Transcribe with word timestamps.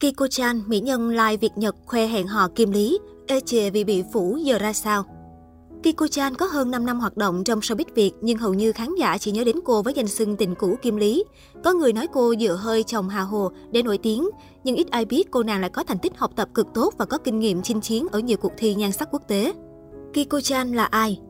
Kiko 0.00 0.26
Chan, 0.28 0.62
mỹ 0.66 0.80
nhân 0.80 1.10
live 1.10 1.36
Việt 1.36 1.52
Nhật 1.56 1.76
khoe 1.86 2.06
hẹn 2.06 2.26
hò 2.26 2.48
Kim 2.48 2.70
Lý, 2.70 2.98
ê 3.26 3.40
chề 3.40 3.70
vì 3.70 3.84
bị 3.84 4.02
phủ 4.12 4.36
giờ 4.36 4.58
ra 4.58 4.72
sao? 4.72 5.04
Kiko 5.82 6.08
Chan 6.08 6.34
có 6.34 6.46
hơn 6.46 6.70
5 6.70 6.86
năm 6.86 7.00
hoạt 7.00 7.16
động 7.16 7.44
trong 7.44 7.60
showbiz 7.60 7.84
Việt 7.94 8.12
nhưng 8.20 8.38
hầu 8.38 8.54
như 8.54 8.72
khán 8.72 8.94
giả 8.98 9.18
chỉ 9.18 9.30
nhớ 9.30 9.44
đến 9.44 9.56
cô 9.64 9.82
với 9.82 9.94
danh 9.94 10.08
xưng 10.08 10.36
tình 10.36 10.54
cũ 10.54 10.76
Kim 10.82 10.96
Lý. 10.96 11.24
Có 11.64 11.72
người 11.72 11.92
nói 11.92 12.06
cô 12.12 12.34
dựa 12.40 12.54
hơi 12.54 12.82
chồng 12.82 13.08
Hà 13.08 13.20
Hồ 13.20 13.50
để 13.70 13.82
nổi 13.82 13.98
tiếng, 13.98 14.28
nhưng 14.64 14.76
ít 14.76 14.90
ai 14.90 15.04
biết 15.04 15.30
cô 15.30 15.42
nàng 15.42 15.60
lại 15.60 15.70
có 15.70 15.84
thành 15.84 15.98
tích 15.98 16.12
học 16.16 16.30
tập 16.36 16.48
cực 16.54 16.66
tốt 16.74 16.94
và 16.98 17.04
có 17.04 17.18
kinh 17.18 17.38
nghiệm 17.38 17.62
chinh 17.62 17.80
chiến 17.80 18.06
ở 18.12 18.18
nhiều 18.18 18.36
cuộc 18.36 18.52
thi 18.56 18.74
nhan 18.74 18.92
sắc 18.92 19.08
quốc 19.12 19.22
tế. 19.28 19.52
Kiko 20.12 20.40
Chan 20.40 20.72
là 20.72 20.84
ai? 20.84 21.20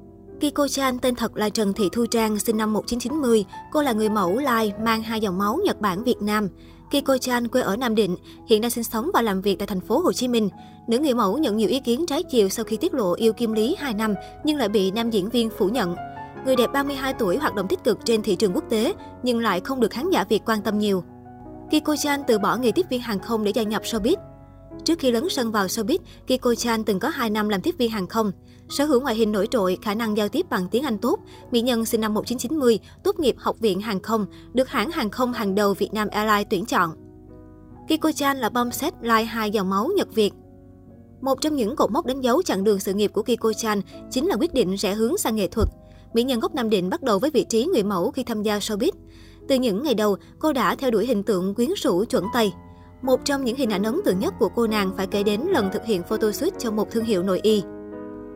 Kiko 0.40 0.68
Chan 0.68 0.98
tên 0.98 1.14
thật 1.14 1.36
là 1.36 1.48
Trần 1.48 1.72
Thị 1.72 1.88
Thu 1.92 2.06
Trang, 2.06 2.38
sinh 2.38 2.56
năm 2.56 2.72
1990. 2.72 3.44
Cô 3.72 3.82
là 3.82 3.92
người 3.92 4.08
mẫu 4.08 4.38
lai, 4.38 4.72
mang 4.84 5.02
hai 5.02 5.20
dòng 5.20 5.38
máu 5.38 5.58
Nhật 5.64 5.80
Bản 5.80 6.04
Việt 6.04 6.22
Nam. 6.22 6.48
Kiko 6.90 7.18
Chan 7.18 7.48
quê 7.48 7.62
ở 7.62 7.76
Nam 7.76 7.94
Định, 7.94 8.16
hiện 8.48 8.60
đang 8.60 8.70
sinh 8.70 8.84
sống 8.84 9.10
và 9.14 9.22
làm 9.22 9.40
việc 9.40 9.58
tại 9.58 9.66
thành 9.66 9.80
phố 9.80 9.98
Hồ 9.98 10.12
Chí 10.12 10.28
Minh. 10.28 10.48
Nữ 10.88 10.98
người 10.98 11.14
mẫu 11.14 11.38
nhận 11.38 11.56
nhiều 11.56 11.68
ý 11.68 11.80
kiến 11.80 12.06
trái 12.06 12.22
chiều 12.22 12.48
sau 12.48 12.64
khi 12.64 12.76
tiết 12.76 12.94
lộ 12.94 13.12
yêu 13.12 13.32
Kim 13.32 13.52
Lý 13.52 13.76
2 13.78 13.94
năm 13.94 14.14
nhưng 14.44 14.56
lại 14.56 14.68
bị 14.68 14.90
nam 14.90 15.10
diễn 15.10 15.28
viên 15.28 15.50
phủ 15.50 15.68
nhận. 15.68 15.96
Người 16.44 16.56
đẹp 16.56 16.70
32 16.72 17.14
tuổi 17.14 17.36
hoạt 17.36 17.54
động 17.54 17.68
tích 17.68 17.84
cực 17.84 17.98
trên 18.04 18.22
thị 18.22 18.36
trường 18.36 18.52
quốc 18.54 18.64
tế 18.70 18.94
nhưng 19.22 19.38
lại 19.38 19.60
không 19.60 19.80
được 19.80 19.90
khán 19.90 20.10
giả 20.10 20.24
Việt 20.24 20.42
quan 20.46 20.62
tâm 20.62 20.78
nhiều. 20.78 21.04
Kiko 21.70 21.96
Chan 21.96 22.20
từ 22.26 22.38
bỏ 22.38 22.56
nghề 22.56 22.72
tiếp 22.72 22.86
viên 22.90 23.00
hàng 23.00 23.18
không 23.18 23.44
để 23.44 23.50
gia 23.50 23.62
nhập 23.62 23.82
showbiz. 23.82 24.16
Trước 24.84 24.98
khi 24.98 25.10
lấn 25.10 25.28
sân 25.28 25.52
vào 25.52 25.66
showbiz, 25.66 25.98
Kiko 26.26 26.54
Chan 26.54 26.84
từng 26.84 26.98
có 26.98 27.08
2 27.08 27.30
năm 27.30 27.48
làm 27.48 27.60
tiếp 27.60 27.74
viên 27.78 27.90
hàng 27.90 28.06
không. 28.06 28.32
Sở 28.68 28.84
hữu 28.84 29.00
ngoại 29.00 29.14
hình 29.14 29.32
nổi 29.32 29.48
trội, 29.50 29.78
khả 29.82 29.94
năng 29.94 30.16
giao 30.16 30.28
tiếp 30.28 30.46
bằng 30.50 30.68
tiếng 30.70 30.82
Anh 30.82 30.98
tốt, 30.98 31.18
mỹ 31.50 31.60
nhân 31.60 31.84
sinh 31.84 32.00
năm 32.00 32.14
1990, 32.14 32.78
tốt 33.04 33.20
nghiệp 33.20 33.34
Học 33.38 33.56
viện 33.60 33.80
Hàng 33.80 34.00
không, 34.00 34.26
được 34.52 34.68
hãng 34.68 34.90
hàng 34.90 35.10
không 35.10 35.32
hàng 35.32 35.54
đầu 35.54 35.74
Việt 35.74 35.92
Nam 35.92 36.08
Airlines 36.08 36.46
tuyển 36.50 36.64
chọn. 36.64 36.90
Kiko 37.88 38.12
Chan 38.12 38.36
là 38.36 38.48
bom 38.48 38.70
set 38.70 38.94
lai 39.02 39.24
hai 39.24 39.50
dòng 39.50 39.70
máu 39.70 39.90
Nhật 39.96 40.14
Việt. 40.14 40.32
Một 41.20 41.40
trong 41.40 41.56
những 41.56 41.76
cột 41.76 41.90
mốc 41.90 42.06
đánh 42.06 42.20
dấu 42.20 42.42
chặng 42.42 42.64
đường 42.64 42.80
sự 42.80 42.94
nghiệp 42.94 43.10
của 43.14 43.22
Kiko 43.22 43.52
Chan 43.52 43.80
chính 44.10 44.26
là 44.26 44.36
quyết 44.36 44.54
định 44.54 44.74
rẽ 44.74 44.94
hướng 44.94 45.16
sang 45.16 45.36
nghệ 45.36 45.48
thuật. 45.48 45.68
Mỹ 46.14 46.22
nhân 46.22 46.40
gốc 46.40 46.54
Nam 46.54 46.70
Định 46.70 46.90
bắt 46.90 47.02
đầu 47.02 47.18
với 47.18 47.30
vị 47.30 47.44
trí 47.48 47.64
người 47.64 47.82
mẫu 47.82 48.10
khi 48.10 48.22
tham 48.22 48.42
gia 48.42 48.58
showbiz. 48.58 48.90
Từ 49.48 49.54
những 49.54 49.82
ngày 49.82 49.94
đầu, 49.94 50.16
cô 50.38 50.52
đã 50.52 50.74
theo 50.74 50.90
đuổi 50.90 51.06
hình 51.06 51.22
tượng 51.22 51.54
quyến 51.54 51.70
rũ 51.76 52.04
chuẩn 52.04 52.24
Tây. 52.34 52.52
Một 53.02 53.24
trong 53.24 53.44
những 53.44 53.56
hình 53.56 53.70
ảnh 53.70 53.82
ấn 53.82 54.00
tượng 54.04 54.18
nhất 54.18 54.34
của 54.38 54.48
cô 54.48 54.66
nàng 54.66 54.92
phải 54.96 55.06
kể 55.06 55.22
đến 55.22 55.40
lần 55.40 55.70
thực 55.72 55.84
hiện 55.84 56.02
photoshoot 56.02 56.52
cho 56.58 56.70
một 56.70 56.90
thương 56.90 57.04
hiệu 57.04 57.22
nội 57.22 57.40
y. 57.42 57.62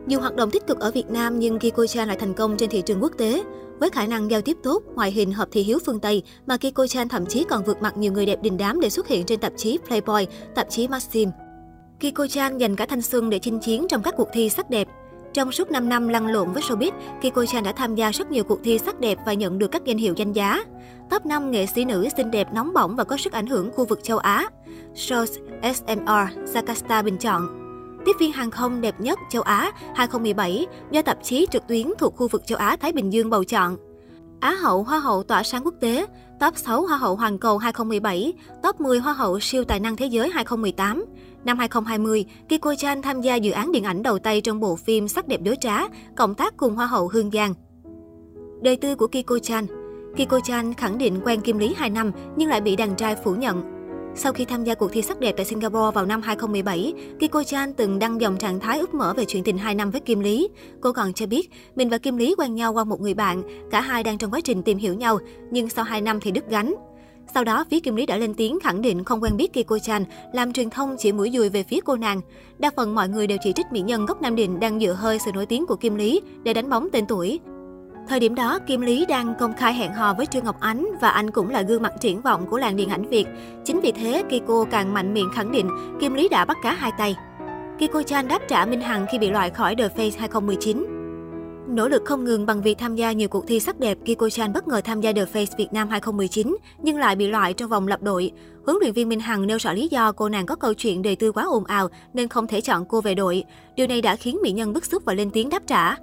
Dù 0.07 0.19
hoạt 0.19 0.35
động 0.35 0.51
tích 0.51 0.67
cực 0.67 0.79
ở 0.79 0.91
Việt 0.91 1.09
Nam 1.09 1.39
nhưng 1.39 1.59
Kiko 1.59 1.87
Chan 1.87 2.07
lại 2.07 2.17
thành 2.17 2.33
công 2.33 2.57
trên 2.57 2.69
thị 2.69 2.81
trường 2.81 3.03
quốc 3.03 3.11
tế. 3.17 3.43
Với 3.79 3.89
khả 3.89 4.07
năng 4.07 4.31
giao 4.31 4.41
tiếp 4.41 4.57
tốt, 4.63 4.83
ngoại 4.95 5.11
hình 5.11 5.31
hợp 5.31 5.47
thị 5.51 5.61
hiếu 5.61 5.79
phương 5.85 5.99
Tây 5.99 6.23
mà 6.47 6.57
Kiko 6.57 6.87
Chan 6.87 7.09
thậm 7.09 7.25
chí 7.25 7.43
còn 7.43 7.63
vượt 7.63 7.81
mặt 7.81 7.97
nhiều 7.97 8.11
người 8.11 8.25
đẹp 8.25 8.41
đình 8.41 8.57
đám 8.57 8.79
để 8.79 8.89
xuất 8.89 9.07
hiện 9.07 9.25
trên 9.25 9.39
tạp 9.39 9.53
chí 9.57 9.77
Playboy, 9.87 10.27
tạp 10.55 10.69
chí 10.69 10.87
Maxim. 10.87 11.29
Kiko 11.99 12.27
Chan 12.27 12.57
dành 12.57 12.75
cả 12.75 12.85
thanh 12.85 13.01
xuân 13.01 13.29
để 13.29 13.39
chinh 13.39 13.59
chiến 13.59 13.87
trong 13.89 14.03
các 14.03 14.13
cuộc 14.17 14.27
thi 14.33 14.49
sắc 14.49 14.69
đẹp. 14.69 14.87
Trong 15.33 15.51
suốt 15.51 15.71
5 15.71 15.89
năm 15.89 16.07
lăn 16.07 16.27
lộn 16.27 16.51
với 16.51 16.63
showbiz, 16.63 16.91
Kiko 17.21 17.45
Chan 17.45 17.63
đã 17.63 17.71
tham 17.71 17.95
gia 17.95 18.11
rất 18.11 18.31
nhiều 18.31 18.43
cuộc 18.43 18.59
thi 18.63 18.79
sắc 18.79 18.99
đẹp 18.99 19.17
và 19.25 19.33
nhận 19.33 19.59
được 19.59 19.67
các 19.67 19.85
danh 19.85 19.97
hiệu 19.97 20.13
danh 20.17 20.33
giá. 20.33 20.63
Top 21.09 21.25
5 21.25 21.51
nghệ 21.51 21.65
sĩ 21.65 21.85
nữ 21.85 22.07
xinh 22.17 22.31
đẹp 22.31 22.47
nóng 22.53 22.73
bỏng 22.73 22.95
và 22.95 23.03
có 23.03 23.17
sức 23.17 23.33
ảnh 23.33 23.47
hưởng 23.47 23.71
khu 23.71 23.85
vực 23.85 24.03
châu 24.03 24.17
Á. 24.17 24.47
Shows 24.95 25.25
SMR, 25.73 26.55
Jakarta 26.55 27.03
bình 27.03 27.17
chọn. 27.17 27.59
Tiếp 28.05 28.11
viên 28.19 28.31
hàng 28.31 28.51
không 28.51 28.81
đẹp 28.81 28.95
nhất 28.99 29.19
châu 29.29 29.41
Á 29.41 29.71
2017 29.95 30.65
do 30.91 31.01
tạp 31.01 31.23
chí 31.23 31.47
trực 31.51 31.67
tuyến 31.67 31.87
thuộc 31.97 32.15
khu 32.15 32.27
vực 32.27 32.45
châu 32.45 32.57
Á 32.57 32.75
Thái 32.75 32.91
Bình 32.91 33.13
Dương 33.13 33.29
bầu 33.29 33.43
chọn. 33.43 33.77
Á 34.39 34.55
hậu 34.61 34.83
Hoa 34.83 34.99
hậu 34.99 35.23
tỏa 35.23 35.43
sáng 35.43 35.65
quốc 35.65 35.73
tế, 35.79 36.05
top 36.43 36.57
6 36.57 36.81
Hoa 36.85 36.97
hậu 36.97 37.15
Hoàn 37.15 37.37
cầu 37.37 37.57
2017, 37.57 38.33
top 38.63 38.81
10 38.81 38.99
Hoa 38.99 39.13
hậu 39.13 39.39
siêu 39.39 39.63
tài 39.63 39.79
năng 39.79 39.95
thế 39.95 40.05
giới 40.05 40.29
2018. 40.29 41.05
Năm 41.45 41.57
2020, 41.57 42.25
Kiko 42.49 42.75
Chan 42.75 43.01
tham 43.01 43.21
gia 43.21 43.35
dự 43.35 43.51
án 43.51 43.71
điện 43.71 43.83
ảnh 43.83 44.03
đầu 44.03 44.19
tay 44.19 44.41
trong 44.41 44.59
bộ 44.59 44.75
phim 44.75 45.07
Sắc 45.07 45.27
đẹp 45.27 45.41
đối 45.43 45.55
trá, 45.55 45.79
cộng 46.15 46.35
tác 46.35 46.57
cùng 46.57 46.75
Hoa 46.75 46.85
hậu 46.85 47.07
Hương 47.07 47.31
Giang. 47.31 47.53
Đời 48.61 48.75
tư 48.75 48.95
của 48.95 49.07
Kiko 49.07 49.39
Chan 49.39 49.65
Kiko 50.15 50.39
Chan 50.39 50.73
khẳng 50.73 50.97
định 50.97 51.21
quen 51.25 51.41
Kim 51.41 51.57
Lý 51.57 51.73
2 51.77 51.89
năm 51.89 52.11
nhưng 52.37 52.49
lại 52.49 52.61
bị 52.61 52.75
đàn 52.75 52.95
trai 52.95 53.15
phủ 53.15 53.35
nhận. 53.35 53.63
Sau 54.15 54.33
khi 54.33 54.45
tham 54.45 54.63
gia 54.63 54.75
cuộc 54.75 54.91
thi 54.91 55.01
sắc 55.01 55.19
đẹp 55.19 55.33
tại 55.37 55.45
Singapore 55.45 55.91
vào 55.93 56.05
năm 56.05 56.21
2017, 56.21 56.93
Kiko 57.19 57.43
Chan 57.43 57.73
từng 57.73 57.99
đăng 57.99 58.21
dòng 58.21 58.37
trạng 58.37 58.59
thái 58.59 58.79
úp 58.79 58.93
mở 58.93 59.13
về 59.17 59.25
chuyện 59.25 59.43
tình 59.43 59.57
2 59.57 59.75
năm 59.75 59.91
với 59.91 60.01
Kim 60.01 60.19
Lý. 60.19 60.49
Cô 60.81 60.91
còn 60.91 61.13
cho 61.13 61.25
biết, 61.25 61.49
mình 61.75 61.89
và 61.89 61.97
Kim 61.97 62.17
Lý 62.17 62.35
quen 62.37 62.55
nhau 62.55 62.73
qua 62.73 62.83
một 62.83 63.01
người 63.01 63.13
bạn, 63.13 63.43
cả 63.71 63.81
hai 63.81 64.03
đang 64.03 64.17
trong 64.17 64.31
quá 64.31 64.39
trình 64.43 64.63
tìm 64.63 64.77
hiểu 64.77 64.93
nhau, 64.93 65.19
nhưng 65.51 65.69
sau 65.69 65.85
2 65.85 66.01
năm 66.01 66.19
thì 66.19 66.31
đứt 66.31 66.49
gánh. 66.49 66.75
Sau 67.33 67.43
đó, 67.43 67.65
phía 67.71 67.79
Kim 67.79 67.95
Lý 67.95 68.05
đã 68.05 68.17
lên 68.17 68.33
tiếng 68.33 68.59
khẳng 68.59 68.81
định 68.81 69.03
không 69.03 69.23
quen 69.23 69.37
biết 69.37 69.53
Kiko 69.53 69.79
Chan, 69.79 70.05
làm 70.33 70.53
truyền 70.53 70.69
thông 70.69 70.95
chỉ 70.99 71.11
mũi 71.11 71.31
dùi 71.33 71.49
về 71.49 71.63
phía 71.63 71.79
cô 71.85 71.95
nàng. 71.95 72.21
Đa 72.59 72.71
phần 72.75 72.95
mọi 72.95 73.09
người 73.09 73.27
đều 73.27 73.37
chỉ 73.43 73.53
trích 73.53 73.71
mỹ 73.71 73.81
nhân 73.81 74.05
gốc 74.05 74.21
Nam 74.21 74.35
Định 74.35 74.59
đang 74.59 74.79
dựa 74.79 74.93
hơi 74.93 75.19
sự 75.19 75.31
nổi 75.31 75.45
tiếng 75.45 75.65
của 75.65 75.75
Kim 75.75 75.95
Lý 75.95 76.21
để 76.43 76.53
đánh 76.53 76.69
bóng 76.69 76.89
tên 76.91 77.05
tuổi. 77.05 77.39
Thời 78.07 78.19
điểm 78.19 78.35
đó, 78.35 78.59
Kim 78.67 78.81
Lý 78.81 79.05
đang 79.05 79.35
công 79.39 79.53
khai 79.53 79.73
hẹn 79.73 79.93
hò 79.93 80.13
với 80.13 80.25
Trương 80.25 80.43
Ngọc 80.43 80.59
Ánh 80.59 80.87
và 81.01 81.09
anh 81.09 81.31
cũng 81.31 81.49
là 81.49 81.61
gương 81.61 81.81
mặt 81.81 81.93
triển 81.99 82.21
vọng 82.21 82.45
của 82.49 82.57
làng 82.57 82.75
điện 82.75 82.89
ảnh 82.89 83.09
Việt. 83.09 83.25
Chính 83.65 83.79
vì 83.81 83.91
thế, 83.91 84.23
Kiko 84.29 84.65
càng 84.71 84.93
mạnh 84.93 85.13
miệng 85.13 85.29
khẳng 85.33 85.51
định 85.51 85.69
Kim 86.01 86.13
Lý 86.13 86.29
đã 86.29 86.45
bắt 86.45 86.57
cá 86.63 86.73
hai 86.73 86.91
tay. 86.97 87.15
Kiko 87.79 88.03
Chan 88.03 88.27
đáp 88.27 88.39
trả 88.47 88.65
Minh 88.65 88.81
Hằng 88.81 89.05
khi 89.11 89.19
bị 89.19 89.29
loại 89.29 89.49
khỏi 89.49 89.75
The 89.75 89.87
Face 89.87 90.11
2019. 90.19 90.85
Nỗ 91.67 91.87
lực 91.87 92.01
không 92.05 92.23
ngừng 92.23 92.45
bằng 92.45 92.61
việc 92.61 92.77
tham 92.77 92.95
gia 92.95 93.11
nhiều 93.11 93.27
cuộc 93.27 93.47
thi 93.47 93.59
sắc 93.59 93.79
đẹp, 93.79 93.97
Kiko 94.05 94.29
Chan 94.29 94.53
bất 94.53 94.67
ngờ 94.67 94.81
tham 94.83 95.01
gia 95.01 95.13
The 95.13 95.25
Face 95.25 95.57
Việt 95.57 95.73
Nam 95.73 95.89
2019 95.89 96.57
nhưng 96.81 96.97
lại 96.97 97.15
bị 97.15 97.27
loại 97.27 97.53
trong 97.53 97.69
vòng 97.69 97.87
lập 97.87 98.01
đội. 98.01 98.31
Huấn 98.65 98.77
luyện 98.81 98.93
viên 98.93 99.09
Minh 99.09 99.19
Hằng 99.19 99.47
nêu 99.47 99.57
rõ 99.57 99.73
lý 99.73 99.87
do 99.87 100.11
cô 100.11 100.29
nàng 100.29 100.45
có 100.45 100.55
câu 100.55 100.73
chuyện 100.73 101.01
đời 101.01 101.15
tư 101.15 101.31
quá 101.31 101.43
ồn 101.43 101.65
ào 101.65 101.87
nên 102.13 102.27
không 102.27 102.47
thể 102.47 102.61
chọn 102.61 102.85
cô 102.85 103.01
về 103.01 103.15
đội. 103.15 103.43
Điều 103.75 103.87
này 103.87 104.01
đã 104.01 104.15
khiến 104.15 104.37
mỹ 104.41 104.51
nhân 104.51 104.73
bức 104.73 104.85
xúc 104.85 105.05
và 105.05 105.13
lên 105.13 105.29
tiếng 105.29 105.49
đáp 105.49 105.61
trả. 105.67 105.95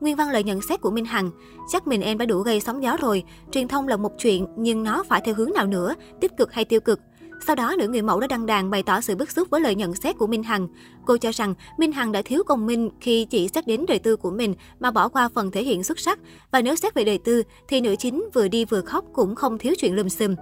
Nguyên 0.00 0.16
văn 0.16 0.30
lời 0.30 0.44
nhận 0.44 0.62
xét 0.62 0.80
của 0.80 0.90
Minh 0.90 1.04
Hằng, 1.04 1.30
chắc 1.68 1.86
mình 1.86 2.00
em 2.00 2.18
đã 2.18 2.26
đủ 2.26 2.40
gây 2.40 2.60
sóng 2.60 2.82
gió 2.82 2.96
rồi, 3.00 3.24
truyền 3.50 3.68
thông 3.68 3.88
là 3.88 3.96
một 3.96 4.12
chuyện 4.18 4.46
nhưng 4.56 4.82
nó 4.82 5.02
phải 5.08 5.20
theo 5.24 5.34
hướng 5.34 5.52
nào 5.54 5.66
nữa, 5.66 5.94
tích 6.20 6.36
cực 6.36 6.52
hay 6.52 6.64
tiêu 6.64 6.80
cực. 6.80 7.00
Sau 7.46 7.56
đó, 7.56 7.74
nữ 7.78 7.88
người 7.88 8.02
mẫu 8.02 8.20
đã 8.20 8.26
đăng 8.26 8.46
đàn 8.46 8.70
bày 8.70 8.82
tỏ 8.82 9.00
sự 9.00 9.16
bức 9.16 9.30
xúc 9.30 9.48
với 9.50 9.60
lời 9.60 9.74
nhận 9.74 9.94
xét 9.94 10.18
của 10.18 10.26
Minh 10.26 10.42
Hằng. 10.42 10.68
Cô 11.06 11.16
cho 11.16 11.30
rằng 11.30 11.54
Minh 11.78 11.92
Hằng 11.92 12.12
đã 12.12 12.22
thiếu 12.24 12.42
công 12.46 12.66
minh 12.66 12.90
khi 13.00 13.24
chỉ 13.24 13.48
xét 13.48 13.66
đến 13.66 13.84
đời 13.88 13.98
tư 13.98 14.16
của 14.16 14.30
mình 14.30 14.54
mà 14.80 14.90
bỏ 14.90 15.08
qua 15.08 15.28
phần 15.28 15.50
thể 15.50 15.62
hiện 15.62 15.84
xuất 15.84 16.00
sắc. 16.00 16.18
Và 16.50 16.60
nếu 16.60 16.76
xét 16.76 16.94
về 16.94 17.04
đời 17.04 17.18
tư, 17.18 17.42
thì 17.68 17.80
nữ 17.80 17.96
chính 17.98 18.28
vừa 18.34 18.48
đi 18.48 18.64
vừa 18.64 18.80
khóc 18.80 19.04
cũng 19.12 19.34
không 19.34 19.58
thiếu 19.58 19.74
chuyện 19.78 19.94
lùm 19.94 20.08
xùm. 20.08 20.34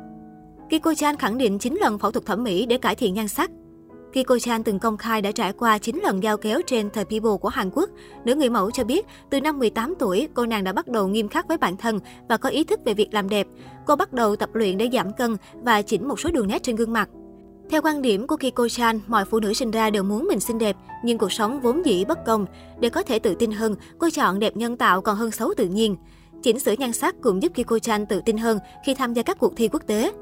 Kiko 0.70 0.94
Chan 0.94 1.16
khẳng 1.16 1.38
định 1.38 1.58
9 1.58 1.74
lần 1.80 1.98
phẫu 1.98 2.10
thuật 2.10 2.26
thẩm 2.26 2.44
mỹ 2.44 2.66
để 2.66 2.78
cải 2.78 2.94
thiện 2.94 3.14
nhan 3.14 3.28
sắc. 3.28 3.50
Kiko 4.14 4.38
Chan 4.38 4.62
từng 4.62 4.78
công 4.78 4.96
khai 4.96 5.22
đã 5.22 5.32
trải 5.32 5.52
qua 5.52 5.78
9 5.78 6.00
lần 6.02 6.22
giao 6.22 6.36
kéo 6.36 6.60
trên 6.66 6.90
The 6.90 7.04
People 7.04 7.36
của 7.40 7.48
Hàn 7.48 7.70
Quốc. 7.72 7.90
Nữ 8.24 8.34
người 8.34 8.50
mẫu 8.50 8.70
cho 8.70 8.84
biết, 8.84 9.06
từ 9.30 9.40
năm 9.40 9.58
18 9.58 9.94
tuổi, 9.98 10.28
cô 10.34 10.46
nàng 10.46 10.64
đã 10.64 10.72
bắt 10.72 10.88
đầu 10.88 11.08
nghiêm 11.08 11.28
khắc 11.28 11.48
với 11.48 11.58
bản 11.58 11.76
thân 11.76 12.00
và 12.28 12.36
có 12.36 12.48
ý 12.48 12.64
thức 12.64 12.80
về 12.84 12.94
việc 12.94 13.14
làm 13.14 13.28
đẹp. 13.28 13.46
Cô 13.86 13.96
bắt 13.96 14.12
đầu 14.12 14.36
tập 14.36 14.54
luyện 14.54 14.78
để 14.78 14.88
giảm 14.92 15.12
cân 15.12 15.36
và 15.54 15.82
chỉnh 15.82 16.08
một 16.08 16.20
số 16.20 16.30
đường 16.30 16.48
nét 16.48 16.62
trên 16.62 16.76
gương 16.76 16.92
mặt. 16.92 17.08
Theo 17.70 17.82
quan 17.82 18.02
điểm 18.02 18.26
của 18.26 18.36
Kiko 18.36 18.68
Chan, 18.68 19.00
mọi 19.06 19.24
phụ 19.24 19.40
nữ 19.40 19.52
sinh 19.52 19.70
ra 19.70 19.90
đều 19.90 20.02
muốn 20.02 20.26
mình 20.28 20.40
xinh 20.40 20.58
đẹp, 20.58 20.76
nhưng 21.04 21.18
cuộc 21.18 21.32
sống 21.32 21.60
vốn 21.60 21.86
dĩ 21.86 22.04
bất 22.04 22.18
công. 22.26 22.46
Để 22.80 22.88
có 22.88 23.02
thể 23.02 23.18
tự 23.18 23.34
tin 23.34 23.52
hơn, 23.52 23.74
cô 23.98 24.10
chọn 24.10 24.38
đẹp 24.38 24.56
nhân 24.56 24.76
tạo 24.76 25.00
còn 25.00 25.16
hơn 25.16 25.30
xấu 25.30 25.54
tự 25.56 25.66
nhiên. 25.66 25.96
Chỉnh 26.42 26.58
sửa 26.58 26.74
nhan 26.78 26.92
sắc 26.92 27.14
cũng 27.22 27.42
giúp 27.42 27.52
Kiko 27.54 27.78
Chan 27.78 28.06
tự 28.06 28.20
tin 28.24 28.38
hơn 28.38 28.58
khi 28.86 28.94
tham 28.94 29.14
gia 29.14 29.22
các 29.22 29.38
cuộc 29.38 29.52
thi 29.56 29.68
quốc 29.68 29.82
tế. 29.86 30.12